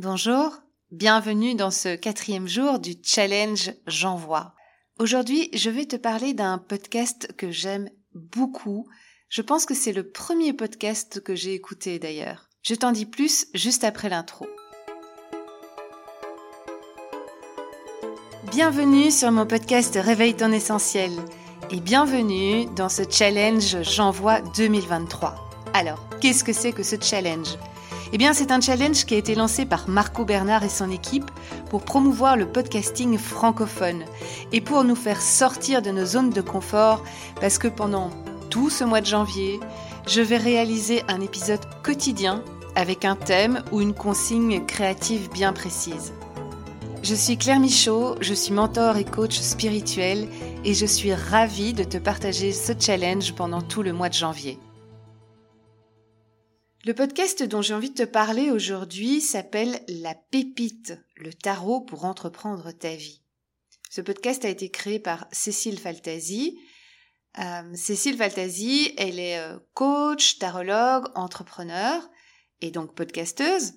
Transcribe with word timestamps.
Bonjour, 0.00 0.52
bienvenue 0.92 1.56
dans 1.56 1.72
ce 1.72 1.96
quatrième 1.96 2.46
jour 2.46 2.78
du 2.78 2.94
challenge 3.02 3.72
J'envoie. 3.88 4.54
Aujourd'hui, 5.00 5.50
je 5.52 5.70
vais 5.70 5.86
te 5.86 5.96
parler 5.96 6.34
d'un 6.34 6.58
podcast 6.58 7.32
que 7.36 7.50
j'aime 7.50 7.90
beaucoup. 8.14 8.86
Je 9.28 9.42
pense 9.42 9.66
que 9.66 9.74
c'est 9.74 9.92
le 9.92 10.08
premier 10.08 10.52
podcast 10.52 11.20
que 11.20 11.34
j'ai 11.34 11.52
écouté 11.52 11.98
d'ailleurs. 11.98 12.48
Je 12.62 12.76
t'en 12.76 12.92
dis 12.92 13.06
plus 13.06 13.48
juste 13.54 13.82
après 13.82 14.08
l'intro. 14.08 14.46
Bienvenue 18.52 19.10
sur 19.10 19.32
mon 19.32 19.46
podcast 19.46 19.98
Réveille 20.00 20.36
ton 20.36 20.52
essentiel 20.52 21.10
et 21.72 21.80
bienvenue 21.80 22.66
dans 22.76 22.88
ce 22.88 23.02
challenge 23.10 23.82
J'envoie 23.82 24.42
2023. 24.56 25.47
Alors, 25.78 26.00
qu'est-ce 26.20 26.42
que 26.42 26.52
c'est 26.52 26.72
que 26.72 26.82
ce 26.82 26.96
challenge? 27.00 27.56
Eh 28.12 28.18
bien, 28.18 28.32
c'est 28.32 28.50
un 28.50 28.60
challenge 28.60 29.04
qui 29.04 29.14
a 29.14 29.16
été 29.16 29.36
lancé 29.36 29.64
par 29.64 29.88
Marco 29.88 30.24
Bernard 30.24 30.64
et 30.64 30.68
son 30.68 30.90
équipe 30.90 31.30
pour 31.70 31.82
promouvoir 31.82 32.36
le 32.36 32.48
podcasting 32.48 33.16
francophone 33.16 34.02
et 34.50 34.60
pour 34.60 34.82
nous 34.82 34.96
faire 34.96 35.22
sortir 35.22 35.80
de 35.80 35.92
nos 35.92 36.04
zones 36.04 36.30
de 36.30 36.40
confort 36.40 37.04
parce 37.40 37.58
que 37.58 37.68
pendant 37.68 38.10
tout 38.50 38.70
ce 38.70 38.82
mois 38.82 39.00
de 39.00 39.06
janvier, 39.06 39.60
je 40.08 40.20
vais 40.20 40.36
réaliser 40.36 41.04
un 41.06 41.20
épisode 41.20 41.64
quotidien 41.84 42.42
avec 42.74 43.04
un 43.04 43.14
thème 43.14 43.62
ou 43.70 43.80
une 43.80 43.94
consigne 43.94 44.66
créative 44.66 45.30
bien 45.30 45.52
précise. 45.52 46.12
Je 47.04 47.14
suis 47.14 47.38
Claire 47.38 47.60
Michaud, 47.60 48.16
je 48.20 48.34
suis 48.34 48.52
mentor 48.52 48.96
et 48.96 49.04
coach 49.04 49.38
spirituel 49.38 50.26
et 50.64 50.74
je 50.74 50.86
suis 50.86 51.14
ravie 51.14 51.72
de 51.72 51.84
te 51.84 51.98
partager 51.98 52.50
ce 52.50 52.72
challenge 52.76 53.32
pendant 53.36 53.62
tout 53.62 53.84
le 53.84 53.92
mois 53.92 54.08
de 54.08 54.14
janvier. 54.14 54.58
Le 56.88 56.94
podcast 56.94 57.42
dont 57.42 57.60
j'ai 57.60 57.74
envie 57.74 57.90
de 57.90 58.02
te 58.02 58.08
parler 58.08 58.50
aujourd'hui 58.50 59.20
s'appelle 59.20 59.78
La 59.88 60.14
pépite, 60.14 60.98
le 61.16 61.34
tarot 61.34 61.82
pour 61.82 62.06
entreprendre 62.06 62.72
ta 62.72 62.94
vie. 62.94 63.22
Ce 63.90 64.00
podcast 64.00 64.46
a 64.46 64.48
été 64.48 64.70
créé 64.70 64.98
par 64.98 65.28
Cécile 65.30 65.78
Faltasi. 65.78 66.58
Euh, 67.40 67.74
Cécile 67.74 68.16
Faltasi, 68.16 68.94
elle 68.96 69.20
est 69.20 69.38
euh, 69.38 69.58
coach, 69.74 70.38
tarologue, 70.38 71.08
entrepreneur 71.14 72.08
et 72.62 72.70
donc 72.70 72.94
podcasteuse. 72.94 73.74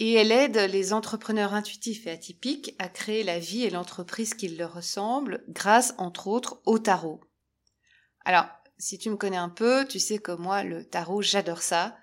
Et 0.00 0.14
elle 0.14 0.32
aide 0.32 0.56
les 0.56 0.92
entrepreneurs 0.92 1.54
intuitifs 1.54 2.08
et 2.08 2.10
atypiques 2.10 2.74
à 2.80 2.88
créer 2.88 3.22
la 3.22 3.38
vie 3.38 3.62
et 3.62 3.70
l'entreprise 3.70 4.34
qui 4.34 4.48
leur 4.48 4.74
ressemblent 4.74 5.44
grâce, 5.50 5.94
entre 5.98 6.26
autres, 6.26 6.60
au 6.66 6.80
tarot. 6.80 7.20
Alors, 8.24 8.46
si 8.76 8.98
tu 8.98 9.08
me 9.08 9.16
connais 9.16 9.36
un 9.36 9.50
peu, 9.50 9.86
tu 9.86 10.00
sais 10.00 10.18
que 10.18 10.32
moi, 10.32 10.64
le 10.64 10.84
tarot, 10.84 11.22
j'adore 11.22 11.62
ça. 11.62 11.96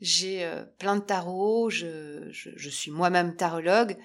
J'ai 0.00 0.44
euh, 0.44 0.64
plein 0.78 0.96
de 0.96 1.02
tarots, 1.02 1.70
je, 1.70 2.30
suis 2.70 2.90
moi-même 2.90 3.36
tarologue. 3.36 3.96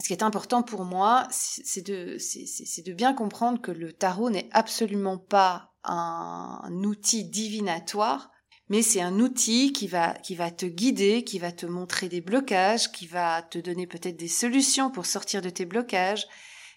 Ce 0.00 0.08
qui 0.08 0.12
est 0.12 0.22
important 0.22 0.62
pour 0.62 0.84
moi, 0.84 1.26
c'est 1.30 1.86
de, 1.86 2.92
bien 2.92 3.14
comprendre 3.14 3.60
que 3.60 3.70
le 3.70 3.92
tarot 3.92 4.30
n'est 4.30 4.48
absolument 4.52 5.18
pas 5.18 5.74
un, 5.84 6.60
un 6.62 6.84
outil 6.84 7.24
divinatoire, 7.24 8.30
mais 8.68 8.82
c'est 8.82 9.00
un 9.00 9.20
outil 9.20 9.72
qui 9.72 9.86
va, 9.86 10.14
qui 10.14 10.34
va 10.34 10.50
te 10.50 10.66
guider, 10.66 11.24
qui 11.24 11.38
va 11.38 11.52
te 11.52 11.66
montrer 11.66 12.08
des 12.08 12.20
blocages, 12.20 12.90
qui 12.90 13.06
va 13.06 13.42
te 13.42 13.58
donner 13.58 13.86
peut-être 13.86 14.16
des 14.16 14.28
solutions 14.28 14.90
pour 14.90 15.06
sortir 15.06 15.40
de 15.40 15.50
tes 15.50 15.66
blocages, 15.66 16.26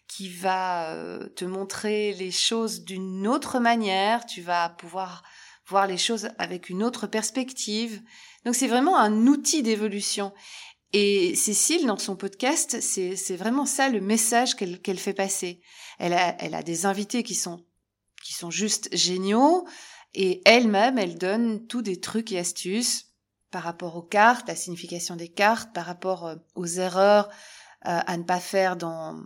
qui 0.08 0.30
va 0.30 0.92
euh, 0.94 1.30
te 1.30 1.46
montrer 1.46 2.14
les 2.14 2.32
choses 2.32 2.84
d'une 2.84 3.28
autre 3.28 3.60
manière, 3.60 4.26
tu 4.26 4.42
vas 4.42 4.70
pouvoir 4.70 5.24
voir 5.70 5.88
les 5.88 5.98
choses 5.98 6.30
avec 6.38 6.70
une 6.70 6.84
autre 6.84 7.08
perspective. 7.08 8.02
Donc 8.46 8.56
c'est 8.56 8.68
vraiment 8.68 8.98
un 8.98 9.28
outil 9.28 9.64
d'évolution. 9.64 10.34
Et 10.92 11.36
Cécile, 11.36 11.86
dans 11.86 11.98
son 11.98 12.16
podcast, 12.16 12.82
c'est 12.82 13.36
vraiment 13.36 13.66
ça 13.66 13.90
le 13.90 14.02
message 14.02 14.56
qu'elle 14.56 15.00
fait 15.00 15.14
passer. 15.14 15.62
Elle 16.00 16.14
a, 16.14 16.36
elle 16.40 16.56
a 16.56 16.64
des 16.64 16.88
invités 16.88 17.22
qui 17.22 17.36
sont, 17.36 17.64
qui 18.24 18.34
sont 18.34 18.50
juste 18.50 18.90
géniaux, 18.96 19.68
et 20.14 20.42
elle-même, 20.46 20.98
elle 20.98 21.18
donne 21.18 21.68
tous 21.68 21.82
des 21.82 22.00
trucs 22.00 22.32
et 22.32 22.40
astuces 22.40 23.14
par 23.52 23.64
rapport 23.64 23.96
aux 23.96 24.04
cartes, 24.04 24.48
la 24.48 24.56
signification 24.56 25.16
des 25.16 25.30
cartes, 25.30 25.74
par 25.74 25.86
rapport 25.86 26.26
euh, 26.28 26.36
aux 26.56 26.66
erreurs 26.66 27.30
euh, 27.86 28.00
à 28.06 28.18
ne 28.18 28.24
pas 28.24 28.40
faire 28.40 28.76
dans, 28.76 29.24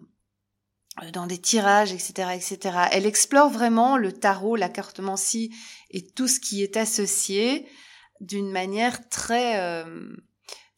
dans 1.12 1.28
des 1.28 1.40
tirages, 1.40 1.92
etc., 1.92 2.30
etc. 2.36 2.78
Elle 2.92 3.06
explore 3.06 3.50
vraiment 3.50 3.98
le 3.98 4.12
tarot, 4.12 4.56
la 4.56 4.70
cartomancie 4.70 5.54
et 5.92 6.06
tout 6.06 6.28
ce 6.28 6.40
qui 6.40 6.64
est 6.64 6.78
associé 6.78 7.68
d'une 8.22 8.52
manière 8.52 9.10
très 9.10 9.60
euh, 9.60 10.16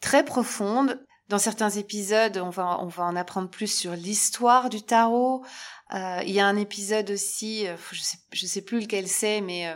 très 0.01 0.23
profonde. 0.23 1.05
Dans 1.27 1.39
certains 1.39 1.71
épisodes, 1.71 2.37
on 2.37 2.49
va 2.49 2.79
on 2.81 2.87
va 2.87 3.03
en 3.03 3.15
apprendre 3.15 3.49
plus 3.49 3.67
sur 3.67 3.95
l'histoire 3.95 4.69
du 4.69 4.81
tarot. 4.83 5.43
Euh, 5.93 6.21
il 6.25 6.31
y 6.31 6.39
a 6.39 6.47
un 6.47 6.57
épisode 6.57 7.11
aussi, 7.11 7.65
je 7.91 8.01
sais 8.01 8.47
sais 8.47 8.61
plus 8.61 8.81
lequel 8.81 9.07
c'est, 9.07 9.41
mais 9.41 9.75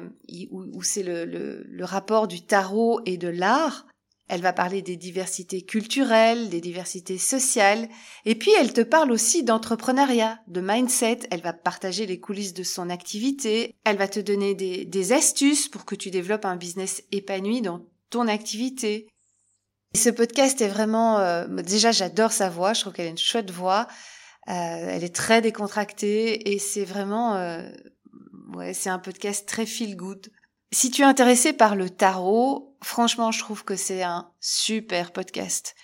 où, 0.51 0.63
où 0.73 0.83
c'est 0.83 1.03
le, 1.03 1.25
le, 1.25 1.63
le 1.67 1.85
rapport 1.85 2.27
du 2.27 2.45
tarot 2.45 3.01
et 3.05 3.17
de 3.17 3.27
l'art. 3.27 3.85
Elle 4.29 4.41
va 4.41 4.53
parler 4.53 4.83
des 4.83 4.95
diversités 4.95 5.63
culturelles, 5.63 6.49
des 6.49 6.61
diversités 6.61 7.17
sociales, 7.17 7.89
et 8.25 8.35
puis 8.35 8.51
elle 8.59 8.73
te 8.73 8.81
parle 8.81 9.11
aussi 9.11 9.43
d'entrepreneuriat, 9.43 10.39
de 10.47 10.61
mindset, 10.61 11.21
elle 11.31 11.41
va 11.41 11.51
partager 11.51 12.05
les 12.05 12.19
coulisses 12.19 12.53
de 12.53 12.61
son 12.61 12.91
activité, 12.91 13.75
elle 13.85 13.97
va 13.97 14.07
te 14.07 14.19
donner 14.19 14.53
des, 14.53 15.11
astuces 15.13 15.67
pour 15.67 15.83
que 15.83 15.95
tu 15.95 16.11
développes 16.11 16.45
un 16.45 16.57
business 16.57 17.03
épanoui 17.11 17.61
dans 17.61 17.87
ton 18.11 18.27
activité. 18.27 19.07
ce 19.95 20.11
podcast 20.11 20.61
est 20.61 20.67
vraiment... 20.67 21.17
Euh, 21.17 21.47
déjà, 21.47 21.91
j'adore 21.91 22.31
sa 22.31 22.49
voix, 22.49 22.73
je 22.73 22.81
trouve 22.81 22.93
qu'elle 22.93 23.07
a 23.07 23.09
une 23.09 23.17
chouette 23.17 23.49
voix, 23.49 23.87
euh, 24.47 24.51
elle 24.51 25.03
est 25.03 25.15
très 25.15 25.41
décontractée, 25.41 26.53
et 26.53 26.59
c'est 26.59 26.85
vraiment... 26.85 27.35
Euh, 27.35 27.67
ouais, 28.53 28.75
c'est 28.75 28.91
un 28.91 28.99
podcast 28.99 29.47
très 29.47 29.65
feel 29.65 29.95
good. 29.95 30.29
Si 30.71 30.91
tu 30.91 31.01
es 31.01 31.05
intéressé 31.05 31.53
par 31.53 31.75
le 31.75 31.89
tarot, 31.89 32.77
franchement, 32.83 33.31
je 33.31 33.39
trouve 33.39 33.63
que 33.63 33.75
c'est 33.75 34.03
un 34.03 34.31
super 34.39 35.11
podcast 35.11 35.75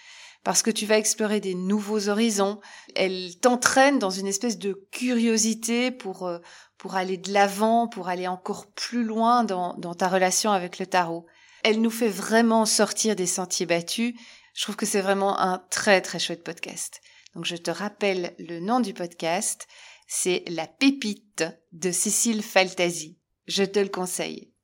parce 0.44 0.62
que 0.62 0.70
tu 0.70 0.86
vas 0.86 1.00
explorer 1.00 1.40
des 1.40 1.56
nouveaux 1.56 2.08
horizons. 2.08 2.60
Elle 2.96 3.36
t'entraîne 3.40 3.98
dans 3.98 4.12
une 4.12 4.28
espèce 4.28 4.60
de 4.60 4.74
curiosité 4.92 5.90
pour 5.90 6.28
euh, 6.28 6.38
pour 6.78 6.96
aller 6.96 7.18
de 7.18 7.34
l'avant, 7.34 7.88
pour 7.88 8.10
aller 8.10 8.28
encore 8.28 8.68
plus 8.68 9.04
loin 9.04 9.44
dans, 9.44 9.74
dans 9.78 9.96
ta 9.96 10.08
relation 10.08 10.52
avec 10.52 10.78
le 10.78 10.86
tarot. 10.86 11.26
Elle 11.64 11.82
nous 11.82 11.90
fait 11.90 12.10
vraiment 12.10 12.68
sortir 12.68 13.16
des 13.16 13.26
sentiers 13.26 13.66
battus. 13.66 14.14
Je 14.54 14.62
trouve 14.62 14.76
que 14.76 14.86
c'est 14.86 15.02
vraiment 15.02 15.40
un 15.40 15.66
très 15.72 16.00
très 16.02 16.20
chouette 16.20 16.44
podcast. 16.44 17.02
Donc 17.34 17.46
je 17.46 17.56
te 17.56 17.72
rappelle 17.72 18.36
le 18.38 18.60
nom 18.60 18.82
du 18.82 18.94
podcast, 18.94 19.68
c'est 20.08 20.44
La 20.48 20.68
pépite 20.68 21.44
de 21.72 21.92
Cécile 21.92 22.44
Faltasi. 22.44 23.18
Je 23.48 23.64
te 23.64 23.80
le 23.80 23.90
conseille. 23.90 24.55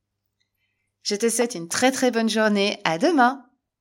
Je 1.03 1.15
te 1.15 1.29
souhaite 1.29 1.55
une 1.55 1.67
très 1.67 1.91
très 1.91 2.11
bonne 2.11 2.29
journée. 2.29 2.79
À 2.83 2.97
demain! 2.97 3.43